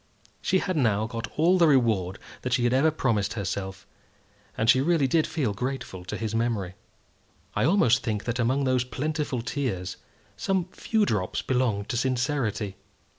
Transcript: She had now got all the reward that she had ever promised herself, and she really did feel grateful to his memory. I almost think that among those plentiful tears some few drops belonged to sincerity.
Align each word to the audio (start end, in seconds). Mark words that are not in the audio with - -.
She 0.41 0.57
had 0.57 0.75
now 0.77 1.05
got 1.05 1.27
all 1.37 1.59
the 1.59 1.67
reward 1.67 2.17
that 2.41 2.53
she 2.53 2.63
had 2.63 2.73
ever 2.73 2.89
promised 2.89 3.33
herself, 3.33 3.85
and 4.57 4.67
she 4.67 4.81
really 4.81 5.05
did 5.07 5.27
feel 5.27 5.53
grateful 5.53 6.03
to 6.05 6.17
his 6.17 6.33
memory. 6.33 6.73
I 7.55 7.65
almost 7.65 8.01
think 8.01 8.23
that 8.23 8.39
among 8.39 8.63
those 8.63 8.83
plentiful 8.83 9.43
tears 9.43 9.97
some 10.35 10.65
few 10.71 11.05
drops 11.05 11.43
belonged 11.43 11.87
to 11.89 11.97
sincerity. 11.97 12.77